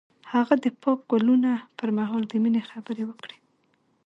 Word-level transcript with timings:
هغه 0.33 0.53
د 0.63 0.65
پاک 0.81 0.99
ګلونه 1.11 1.51
پر 1.77 1.89
مهال 1.97 2.23
د 2.27 2.33
مینې 2.43 2.61
خبرې 2.69 3.03
وکړې. 3.05 3.37